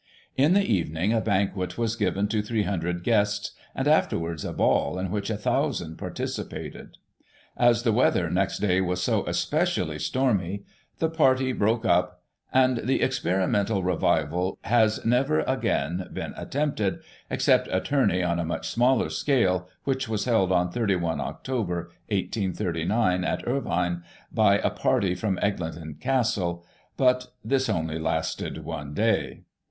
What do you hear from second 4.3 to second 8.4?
a ball, in which 1,000 participated. As the weather,